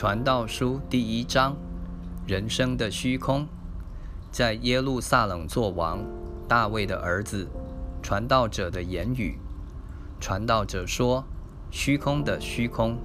[0.00, 1.56] 传道书第一章：
[2.24, 3.44] 人生的虚空。
[4.30, 5.98] 在耶路撒冷作王，
[6.46, 7.48] 大卫的儿子，
[8.00, 9.40] 传道者的言语。
[10.20, 11.24] 传道者说
[11.72, 12.96] ：“虚空的虚空，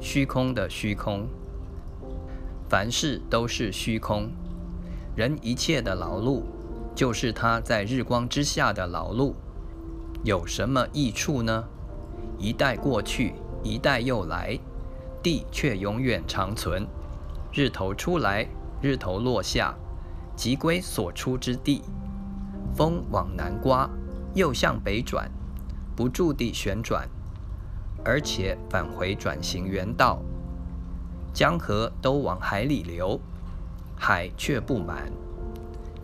[0.00, 1.28] 虚空的虚空，
[2.68, 4.28] 凡事都是虚空。
[5.14, 6.42] 人一切的劳碌，
[6.92, 9.32] 就是他在日光之下的劳碌，
[10.24, 11.68] 有什么益处呢？
[12.36, 14.58] 一代过去，一代又来。”
[15.26, 16.86] 地却永远长存，
[17.52, 18.46] 日头出来，
[18.80, 19.74] 日头落下，
[20.36, 21.82] 即归所出之地。
[22.76, 23.90] 风往南刮，
[24.36, 25.28] 又向北转，
[25.96, 27.08] 不住地旋转，
[28.04, 30.22] 而且返回转行原道。
[31.34, 33.20] 江河都往海里流，
[33.96, 35.10] 海却不满。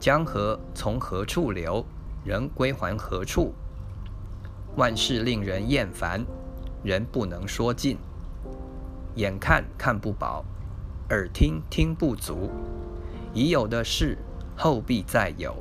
[0.00, 1.86] 江河从何处流，
[2.24, 3.54] 人归还何处？
[4.74, 6.26] 万事令人厌烦，
[6.82, 7.96] 人不能说尽。
[9.16, 10.44] 眼看看不饱，
[11.10, 12.50] 耳听听不足。
[13.34, 14.18] 已有的事，
[14.56, 15.52] 后必再有；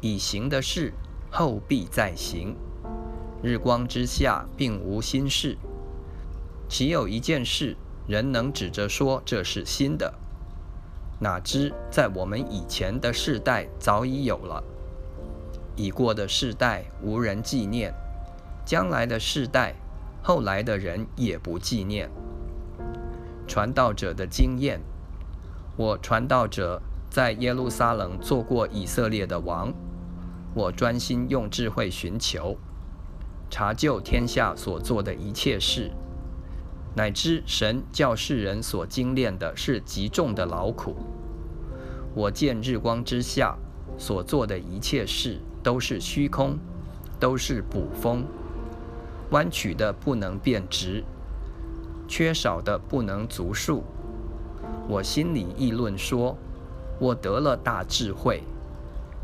[0.00, 0.92] 已行的事，
[1.30, 2.56] 后必再行。
[3.42, 5.56] 日光之下，并无新事。
[6.68, 10.14] 岂有一件事，人能指着说这是新的？
[11.20, 14.62] 哪知在我们以前的世代早已有了。
[15.76, 17.94] 已过的世代无人纪念，
[18.64, 19.74] 将来的世代，
[20.22, 22.10] 后来的人也不纪念。
[23.46, 24.80] 传道者的经验，
[25.76, 29.72] 我传道者在耶路撒冷做过以色列的王，
[30.54, 32.56] 我专心用智慧寻求，
[33.48, 35.92] 查究天下所做的一切事，
[36.94, 40.96] 乃至神教世人所精炼的是极重的劳苦。
[42.14, 43.56] 我见日光之下
[43.96, 46.58] 所做的一切事都是虚空，
[47.20, 48.24] 都是捕风，
[49.30, 51.04] 弯曲的不能变直。
[52.08, 53.82] 缺少的不能足数。
[54.88, 56.36] 我心里议论说
[56.98, 58.42] ：“我得了大智慧，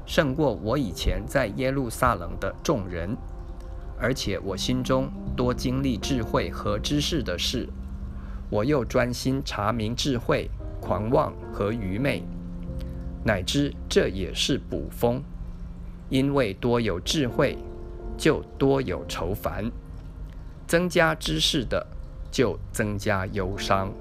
[0.04, 3.16] 胜过我以前在耶路撒冷的众人。
[3.98, 7.68] 而且我心中多经历智慧和知识的事。
[8.50, 10.50] 我又专心查明智慧、
[10.80, 12.24] 狂妄和愚昧，
[13.24, 15.22] 乃知这也是补风。
[16.10, 17.56] 因为多有智慧，
[18.18, 19.70] 就多有愁烦；
[20.66, 21.86] 增加知识的。”
[22.32, 23.92] 就增加忧伤。